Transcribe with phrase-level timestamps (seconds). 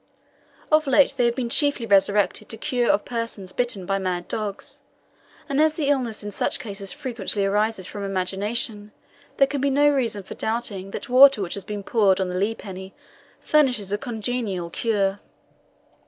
[0.71, 4.27] Of late, they have been chiefly restricted to the cure of persons bitten by mad
[4.27, 4.81] dogs;
[5.47, 8.93] and as the illness in such cases frequently arises from imagination,
[9.37, 12.35] there can be no reason for doubting that water which has been poured on the
[12.35, 12.95] Lee penny
[13.41, 15.19] furnishes a congenial cure.